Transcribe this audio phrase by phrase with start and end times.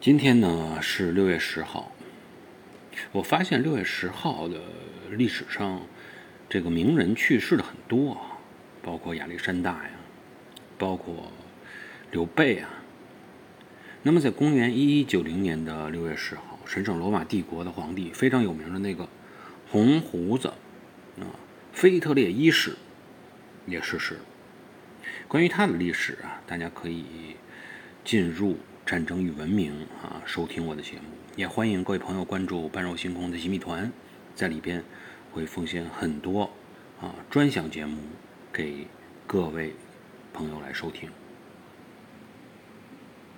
[0.00, 1.92] 今天呢是六月十号，
[3.12, 4.58] 我发现六月十号的
[5.10, 5.82] 历史上，
[6.48, 8.40] 这个名人去世的很多啊，
[8.80, 9.90] 包括亚历山大呀，
[10.78, 11.30] 包括
[12.12, 12.70] 刘备啊。
[14.02, 19.06] 那么在公元一一九零年的六月十号，神圣罗马帝国的皇帝非常有名的那个
[19.68, 20.48] 红胡子
[21.18, 21.28] 啊，
[21.74, 22.74] 腓特烈一世
[23.66, 24.20] 也逝世了。
[25.28, 27.04] 关于他的历史啊，大家可以
[28.02, 28.56] 进入。
[28.90, 31.02] 战争与文明啊，收听我的节目，
[31.36, 33.88] 也欢迎各位朋友关注半肉星空的新密团，
[34.34, 34.82] 在里边
[35.30, 36.50] 会奉献很多
[37.00, 37.98] 啊专享节目
[38.52, 38.88] 给
[39.28, 39.72] 各位
[40.32, 41.08] 朋友来收听。